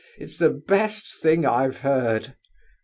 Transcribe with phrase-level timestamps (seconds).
[0.17, 2.33] It's the best thing I've heard!"